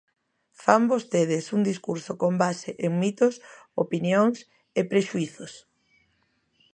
Fan 0.61 0.83
vostedes 0.93 1.45
un 1.55 1.61
discurso 1.71 2.11
con 2.21 2.33
base 2.43 2.69
en 2.85 2.91
mitos, 3.03 3.33
opinións 3.83 4.37
e 4.79 4.81
prexuízos. 4.91 5.53